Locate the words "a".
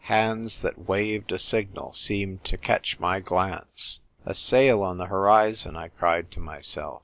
1.31-1.37, 4.25-4.33